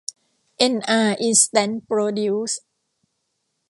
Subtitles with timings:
[0.57, 2.61] เอ็นอาร์ อินสแตนท์ โปรดิวซ์